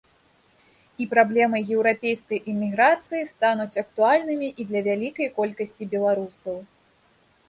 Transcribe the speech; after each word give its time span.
І 1.03 1.05
праблемы 1.13 1.57
еўрапейскай 1.75 2.39
эміграцыі 2.53 3.27
стануць 3.31 3.77
актуальнымі 3.83 4.49
і 4.63 4.65
для 4.71 4.81
вялікай 4.87 5.27
колькасці 5.37 5.83
беларусаў. 5.93 6.57